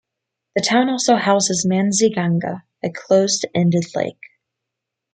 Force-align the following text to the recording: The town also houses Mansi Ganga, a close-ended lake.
The 0.55 0.63
town 0.63 0.89
also 0.89 1.15
houses 1.15 1.63
Mansi 1.63 2.09
Ganga, 2.11 2.63
a 2.83 2.89
close-ended 2.89 3.85
lake. 3.95 4.21